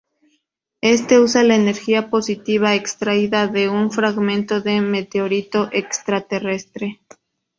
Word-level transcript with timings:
Este 0.81 1.19
usa 1.19 1.43
la 1.43 1.53
energía 1.55 2.09
positiva 2.09 2.73
extraída 2.73 3.45
de 3.47 3.69
un 3.69 3.91
fragmento 3.91 4.59
de 4.59 4.81
meteorito 4.81 5.69
extraterrestre. 5.71 7.01